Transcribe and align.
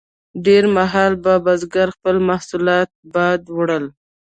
ډیر 0.45 0.63
مهال 0.77 1.13
به 1.23 1.33
د 1.39 1.41
بزګر 1.45 1.87
خپل 1.95 2.15
محصولات 2.29 2.89
باد 3.13 3.41
وړل. 3.57 3.85